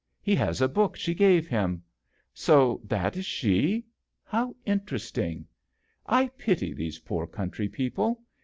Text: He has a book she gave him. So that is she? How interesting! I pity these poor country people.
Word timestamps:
He 0.23 0.33
has 0.33 0.61
a 0.61 0.67
book 0.67 0.95
she 0.95 1.13
gave 1.13 1.47
him. 1.47 1.83
So 2.33 2.81
that 2.85 3.15
is 3.17 3.23
she? 3.27 3.85
How 4.23 4.55
interesting! 4.65 5.45
I 6.07 6.29
pity 6.29 6.73
these 6.73 6.97
poor 6.97 7.27
country 7.27 7.69
people. 7.69 8.23